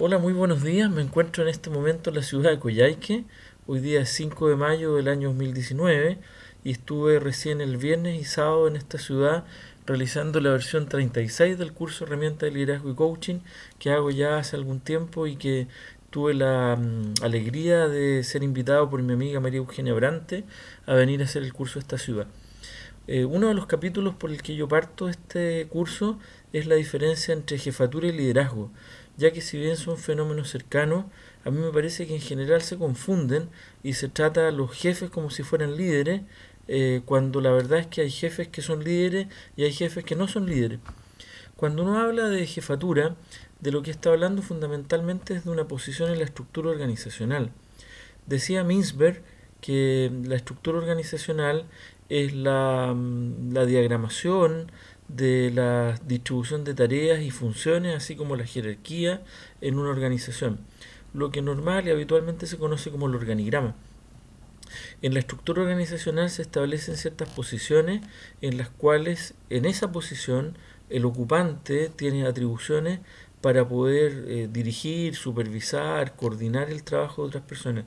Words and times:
Hola, 0.00 0.16
muy 0.16 0.32
buenos 0.32 0.62
días. 0.62 0.90
Me 0.90 1.02
encuentro 1.02 1.42
en 1.42 1.50
este 1.50 1.68
momento 1.68 2.08
en 2.08 2.16
la 2.16 2.22
ciudad 2.22 2.50
de 2.50 2.58
Coyhaique. 2.58 3.26
Hoy 3.66 3.80
día 3.80 4.00
es 4.00 4.08
5 4.08 4.48
de 4.48 4.56
mayo 4.56 4.96
del 4.96 5.06
año 5.06 5.28
2019 5.28 6.18
y 6.64 6.70
estuve 6.70 7.20
recién 7.20 7.60
el 7.60 7.76
viernes 7.76 8.18
y 8.18 8.24
sábado 8.24 8.68
en 8.68 8.76
esta 8.76 8.96
ciudad 8.96 9.44
realizando 9.84 10.40
la 10.40 10.48
versión 10.48 10.88
36 10.88 11.58
del 11.58 11.74
curso 11.74 12.04
Herramienta 12.04 12.46
de 12.46 12.52
Liderazgo 12.52 12.90
y 12.90 12.94
Coaching 12.94 13.40
que 13.78 13.90
hago 13.90 14.10
ya 14.10 14.38
hace 14.38 14.56
algún 14.56 14.80
tiempo 14.80 15.26
y 15.26 15.36
que 15.36 15.68
tuve 16.08 16.32
la 16.32 16.74
mm, 16.76 17.22
alegría 17.22 17.86
de 17.86 18.24
ser 18.24 18.42
invitado 18.42 18.88
por 18.88 19.02
mi 19.02 19.12
amiga 19.12 19.40
María 19.40 19.58
Eugenia 19.58 19.92
Brante 19.92 20.44
a 20.86 20.94
venir 20.94 21.20
a 21.20 21.24
hacer 21.26 21.42
el 21.42 21.52
curso 21.52 21.78
a 21.78 21.82
esta 21.82 21.98
ciudad. 21.98 22.28
Eh, 23.06 23.24
uno 23.24 23.48
de 23.48 23.54
los 23.54 23.66
capítulos 23.66 24.14
por 24.14 24.30
el 24.30 24.42
que 24.42 24.54
yo 24.54 24.68
parto 24.68 25.08
este 25.08 25.66
curso 25.68 26.18
es 26.52 26.66
la 26.66 26.76
diferencia 26.76 27.34
entre 27.34 27.58
jefatura 27.58 28.06
y 28.06 28.12
liderazgo 28.12 28.70
ya 29.16 29.30
que 29.30 29.40
si 29.40 29.58
bien 29.58 29.76
son 29.76 29.98
fenómenos 29.98 30.50
cercanos, 30.50 31.04
a 31.44 31.50
mí 31.50 31.58
me 31.58 31.70
parece 31.70 32.06
que 32.06 32.14
en 32.14 32.20
general 32.20 32.62
se 32.62 32.78
confunden 32.78 33.48
y 33.82 33.94
se 33.94 34.08
trata 34.08 34.48
a 34.48 34.50
los 34.50 34.72
jefes 34.72 35.10
como 35.10 35.30
si 35.30 35.42
fueran 35.42 35.76
líderes, 35.76 36.22
eh, 36.68 37.02
cuando 37.04 37.40
la 37.40 37.50
verdad 37.50 37.80
es 37.80 37.86
que 37.86 38.02
hay 38.02 38.10
jefes 38.10 38.48
que 38.48 38.62
son 38.62 38.84
líderes 38.84 39.26
y 39.56 39.64
hay 39.64 39.72
jefes 39.72 40.04
que 40.04 40.16
no 40.16 40.28
son 40.28 40.46
líderes. 40.46 40.78
Cuando 41.56 41.82
uno 41.82 42.00
habla 42.00 42.28
de 42.28 42.46
jefatura, 42.46 43.16
de 43.60 43.70
lo 43.70 43.82
que 43.82 43.90
está 43.90 44.10
hablando 44.10 44.42
fundamentalmente 44.42 45.34
es 45.34 45.44
de 45.44 45.50
una 45.50 45.68
posición 45.68 46.10
en 46.10 46.18
la 46.18 46.24
estructura 46.24 46.70
organizacional. 46.70 47.52
Decía 48.26 48.64
Minsberg 48.64 49.22
que 49.62 50.10
la 50.24 50.36
estructura 50.36 50.76
organizacional 50.76 51.64
es 52.10 52.34
la, 52.34 52.92
mm, 52.94 53.54
la 53.54 53.64
diagramación, 53.64 54.70
de 55.08 55.50
la 55.54 55.94
distribución 56.06 56.64
de 56.64 56.74
tareas 56.74 57.20
y 57.20 57.30
funciones, 57.30 57.96
así 57.96 58.16
como 58.16 58.36
la 58.36 58.46
jerarquía 58.46 59.22
en 59.60 59.78
una 59.78 59.90
organización, 59.90 60.60
lo 61.12 61.30
que 61.30 61.42
normal 61.42 61.86
y 61.86 61.90
habitualmente 61.90 62.46
se 62.46 62.58
conoce 62.58 62.90
como 62.90 63.06
el 63.06 63.14
organigrama. 63.14 63.74
En 65.02 65.12
la 65.12 65.20
estructura 65.20 65.62
organizacional 65.62 66.30
se 66.30 66.42
establecen 66.42 66.96
ciertas 66.96 67.28
posiciones 67.28 68.00
en 68.40 68.56
las 68.56 68.70
cuales 68.70 69.34
en 69.50 69.66
esa 69.66 69.92
posición 69.92 70.56
el 70.88 71.04
ocupante 71.04 71.90
tiene 71.94 72.26
atribuciones 72.26 73.00
para 73.42 73.68
poder 73.68 74.24
eh, 74.28 74.48
dirigir, 74.50 75.16
supervisar, 75.16 76.16
coordinar 76.16 76.70
el 76.70 76.82
trabajo 76.82 77.22
de 77.22 77.28
otras 77.28 77.44
personas. 77.44 77.84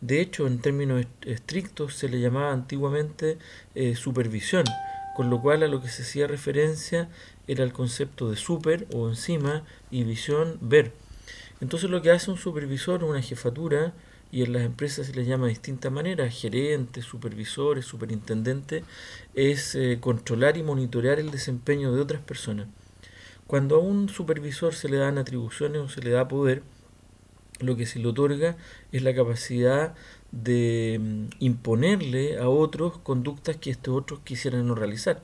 De 0.00 0.20
hecho, 0.20 0.46
en 0.46 0.60
términos 0.60 1.06
estrictos 1.24 1.94
se 1.94 2.08
le 2.08 2.20
llamaba 2.20 2.52
antiguamente 2.52 3.38
eh, 3.74 3.96
supervisión 3.96 4.64
con 5.16 5.30
lo 5.30 5.40
cual 5.40 5.62
a 5.62 5.66
lo 5.66 5.80
que 5.80 5.88
se 5.88 6.02
hacía 6.02 6.26
referencia 6.26 7.08
era 7.48 7.64
el 7.64 7.72
concepto 7.72 8.28
de 8.28 8.36
super 8.36 8.86
o 8.92 9.08
encima 9.08 9.64
y 9.90 10.04
visión 10.04 10.58
ver. 10.60 10.92
Entonces 11.62 11.88
lo 11.88 12.02
que 12.02 12.10
hace 12.10 12.30
un 12.30 12.36
supervisor 12.36 13.02
o 13.02 13.08
una 13.08 13.22
jefatura, 13.22 13.94
y 14.30 14.42
en 14.42 14.52
las 14.52 14.62
empresas 14.62 15.06
se 15.06 15.14
les 15.14 15.26
llama 15.26 15.46
de 15.46 15.50
distintas 15.50 15.90
maneras, 15.90 16.38
gerentes, 16.38 17.06
supervisores, 17.06 17.86
superintendentes, 17.86 18.84
es 19.34 19.74
eh, 19.74 19.96
controlar 20.00 20.58
y 20.58 20.62
monitorear 20.62 21.18
el 21.18 21.30
desempeño 21.30 21.94
de 21.94 22.02
otras 22.02 22.20
personas. 22.20 22.66
Cuando 23.46 23.76
a 23.76 23.78
un 23.78 24.08
supervisor 24.08 24.74
se 24.74 24.88
le 24.88 24.96
dan 24.96 25.18
atribuciones 25.18 25.80
o 25.80 25.88
se 25.88 26.00
le 26.00 26.10
da 26.10 26.28
poder, 26.28 26.62
lo 27.60 27.76
que 27.76 27.86
se 27.86 27.98
le 27.98 28.08
otorga 28.08 28.56
es 28.92 29.02
la 29.02 29.14
capacidad 29.14 29.94
de 30.32 30.98
mm, 31.00 31.26
imponerle 31.38 32.38
a 32.38 32.48
otros 32.48 32.98
conductas 32.98 33.56
que 33.56 33.70
estos 33.70 33.96
otros 33.96 34.20
quisieran 34.20 34.66
no 34.66 34.74
realizar. 34.74 35.22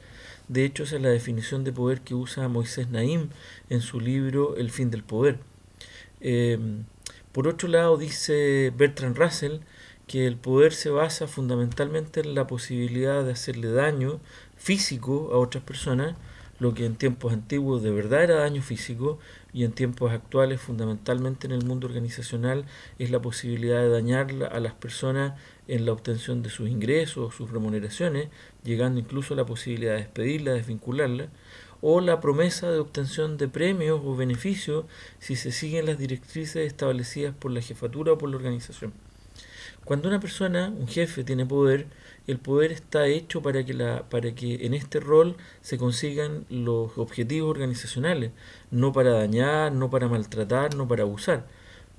De 0.48 0.64
hecho, 0.64 0.84
esa 0.84 0.96
es 0.96 1.02
la 1.02 1.10
definición 1.10 1.64
de 1.64 1.72
poder 1.72 2.00
que 2.00 2.14
usa 2.14 2.48
Moisés 2.48 2.88
Naim 2.88 3.28
en 3.68 3.80
su 3.80 4.00
libro 4.00 4.56
El 4.56 4.70
fin 4.70 4.90
del 4.90 5.02
poder. 5.02 5.38
Em, 6.20 6.84
por 7.32 7.48
otro 7.48 7.68
lado, 7.68 7.96
dice 7.96 8.72
Bertrand 8.76 9.16
Russell 9.16 9.60
que 10.06 10.26
el 10.26 10.36
poder 10.36 10.72
se 10.72 10.90
basa 10.90 11.26
fundamentalmente 11.26 12.20
en 12.20 12.34
la 12.34 12.46
posibilidad 12.46 13.24
de 13.24 13.32
hacerle 13.32 13.70
daño 13.72 14.20
físico 14.56 15.30
a 15.32 15.38
otras 15.38 15.64
personas, 15.64 16.16
lo 16.58 16.74
que 16.74 16.86
en 16.86 16.96
tiempos 16.96 17.33
antiguos 17.33 17.83
de 17.83 17.90
verdad 17.90 18.24
era 18.24 18.36
daño 18.36 18.63
físico 18.63 19.18
y 19.52 19.64
en 19.64 19.73
tiempos 19.73 20.13
actuales 20.13 20.61
fundamentalmente 20.61 21.46
en 21.46 21.52
el 21.52 21.64
mundo 21.64 21.86
organizacional 21.86 22.67
es 22.98 23.11
la 23.11 23.20
posibilidad 23.20 23.80
de 23.80 23.89
dañar 23.89 24.30
a 24.51 24.61
las 24.61 24.73
personas 24.74 25.35
en 25.68 25.86
la 25.86 25.92
obtención 25.92 26.42
de 26.42 26.51
sus 26.51 26.68
ingresos, 26.68 27.35
sus 27.35 27.51
remuneraciones, 27.51 28.29
llegando 28.64 29.01
incluso 29.01 29.35
a 29.35 29.36
la 29.36 29.46
posibilidad 29.46 29.92
de 29.92 29.98
despedirla, 29.98 30.52
desvincularla, 30.52 31.29
o 31.80 32.01
la 32.01 32.20
promesa 32.20 32.70
de 32.70 32.79
obtención 32.79 33.36
de 33.36 33.48
premios 33.48 34.01
o 34.05 34.14
beneficios 34.14 34.85
si 35.18 35.35
se 35.35 35.51
siguen 35.51 35.86
las 35.86 35.98
directrices 35.98 36.67
establecidas 36.67 37.35
por 37.35 37.51
la 37.51 37.61
jefatura 37.61 38.12
o 38.12 38.18
por 38.18 38.30
la 38.30 38.36
organización. 38.36 38.92
Cuando 39.84 40.08
una 40.08 40.20
persona, 40.20 40.72
un 40.78 40.86
jefe, 40.86 41.24
tiene 41.24 41.44
poder, 41.44 41.86
el 42.28 42.38
poder 42.38 42.70
está 42.70 43.08
hecho 43.08 43.42
para 43.42 43.64
que, 43.64 43.74
la, 43.74 44.08
para 44.08 44.32
que 44.34 44.64
en 44.64 44.74
este 44.74 45.00
rol 45.00 45.36
se 45.60 45.76
consigan 45.76 46.46
los 46.50 46.96
objetivos 46.96 47.50
organizacionales, 47.50 48.30
no 48.70 48.92
para 48.92 49.10
dañar, 49.10 49.72
no 49.72 49.90
para 49.90 50.08
maltratar, 50.08 50.76
no 50.76 50.86
para 50.86 51.02
abusar. 51.02 51.46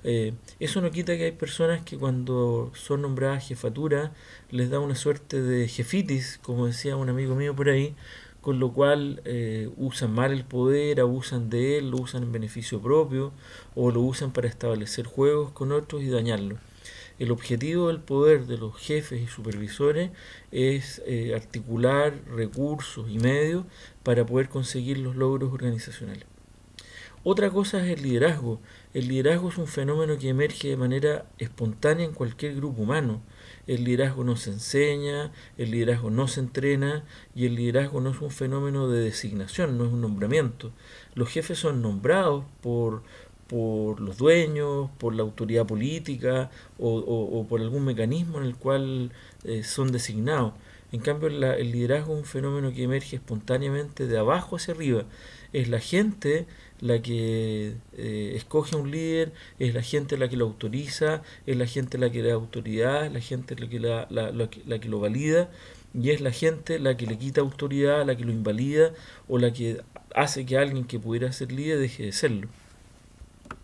Eh, 0.02 0.34
eso 0.60 0.80
no 0.80 0.90
quita 0.90 1.16
que 1.16 1.24
hay 1.24 1.32
personas 1.32 1.82
que 1.82 1.96
cuando 1.98 2.70
son 2.74 3.02
nombradas 3.02 3.48
jefatura 3.48 4.12
les 4.50 4.68
da 4.70 4.78
una 4.78 4.94
suerte 4.94 5.40
de 5.42 5.66
jefitis, 5.68 6.38
como 6.42 6.66
decía 6.66 6.96
un 6.96 7.08
amigo 7.08 7.34
mío 7.34 7.54
por 7.56 7.68
ahí, 7.70 7.94
con 8.40 8.60
lo 8.60 8.72
cual 8.72 9.22
eh, 9.24 9.70
usan 9.78 10.12
mal 10.12 10.32
el 10.32 10.44
poder, 10.44 11.00
abusan 11.00 11.48
de 11.50 11.78
él, 11.78 11.90
lo 11.90 11.98
usan 11.98 12.24
en 12.24 12.32
beneficio 12.32 12.80
propio 12.80 13.32
o 13.74 13.90
lo 13.90 14.00
usan 14.02 14.32
para 14.32 14.48
establecer 14.48 15.06
juegos 15.06 15.52
con 15.52 15.72
otros 15.72 16.02
y 16.02 16.08
dañarlo. 16.10 16.58
El 17.18 17.30
objetivo 17.30 17.88
del 17.88 18.00
poder 18.00 18.46
de 18.46 18.58
los 18.58 18.76
jefes 18.76 19.22
y 19.22 19.26
supervisores 19.26 20.10
es 20.50 21.00
eh, 21.06 21.34
articular 21.34 22.14
recursos 22.26 23.08
y 23.08 23.18
medios 23.18 23.64
para 24.02 24.26
poder 24.26 24.48
conseguir 24.48 24.98
los 24.98 25.14
logros 25.14 25.52
organizacionales. 25.52 26.24
Otra 27.26 27.48
cosa 27.48 27.82
es 27.82 27.96
el 27.96 28.02
liderazgo. 28.02 28.60
El 28.92 29.08
liderazgo 29.08 29.48
es 29.48 29.56
un 29.56 29.66
fenómeno 29.66 30.18
que 30.18 30.28
emerge 30.28 30.68
de 30.68 30.76
manera 30.76 31.24
espontánea 31.38 32.04
en 32.04 32.12
cualquier 32.12 32.54
grupo 32.54 32.82
humano. 32.82 33.22
El 33.66 33.84
liderazgo 33.84 34.24
no 34.24 34.36
se 34.36 34.50
enseña, 34.50 35.32
el 35.56 35.70
liderazgo 35.70 36.10
no 36.10 36.28
se 36.28 36.40
entrena 36.40 37.06
y 37.34 37.46
el 37.46 37.54
liderazgo 37.54 38.02
no 38.02 38.10
es 38.10 38.20
un 38.20 38.30
fenómeno 38.30 38.90
de 38.90 39.00
designación, 39.00 39.78
no 39.78 39.86
es 39.86 39.92
un 39.92 40.02
nombramiento. 40.02 40.72
Los 41.14 41.30
jefes 41.30 41.58
son 41.58 41.80
nombrados 41.80 42.44
por, 42.60 43.04
por 43.48 44.00
los 44.00 44.16
dueños, 44.16 44.90
por 44.98 45.14
la 45.14 45.22
autoridad 45.22 45.66
política 45.66 46.50
o, 46.78 47.46
por 47.48 47.60
algún 47.60 47.84
mecanismo 47.84 48.38
en 48.38 48.44
el 48.44 48.56
cual 48.56 49.12
eh, 49.44 49.62
son 49.62 49.92
designados. 49.92 50.54
En 50.92 51.00
cambio, 51.00 51.28
el 51.28 51.72
liderazgo 51.72 52.12
es 52.14 52.20
un 52.20 52.24
fenómeno 52.24 52.72
que 52.72 52.84
emerge 52.84 53.16
espontáneamente 53.16 54.06
de 54.06 54.16
abajo 54.16 54.56
hacia 54.56 54.74
arriba. 54.74 55.04
Es 55.52 55.68
la 55.68 55.80
gente 55.80 56.46
la 56.80 57.02
que 57.02 57.74
eh, 57.96 58.32
escoge 58.36 58.76
a 58.76 58.78
un 58.78 58.90
líder, 58.90 59.32
es 59.58 59.74
la 59.74 59.82
gente 59.82 60.16
la 60.16 60.28
que 60.28 60.36
lo 60.36 60.44
autoriza, 60.44 61.22
es 61.46 61.56
la 61.56 61.66
gente 61.66 61.98
la 61.98 62.10
que 62.10 62.22
le 62.22 62.28
da 62.28 62.34
autoridad, 62.34 63.06
es 63.06 63.12
la 63.12 63.20
gente 63.20 63.56
la 63.56 63.68
que, 63.68 63.80
la, 63.80 64.06
la 64.10 64.78
que 64.78 64.88
lo 64.88 65.00
valida 65.00 65.50
y 65.94 66.10
es 66.10 66.20
la 66.20 66.32
gente 66.32 66.78
la 66.78 66.96
que 66.96 67.06
le 67.06 67.18
quita 67.18 67.40
autoridad, 67.40 68.04
la 68.04 68.16
que 68.16 68.24
lo 68.24 68.32
invalida 68.32 68.92
o 69.28 69.38
la 69.38 69.52
que 69.52 69.80
hace 70.14 70.44
que 70.44 70.58
alguien 70.58 70.84
que 70.84 70.98
pudiera 70.98 71.32
ser 71.32 71.52
líder 71.52 71.78
deje 71.78 72.04
de 72.04 72.12
serlo. 72.12 72.48